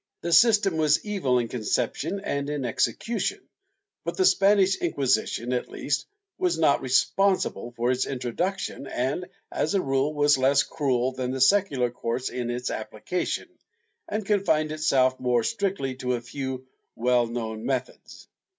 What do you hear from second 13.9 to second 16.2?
and confined itself more strictly to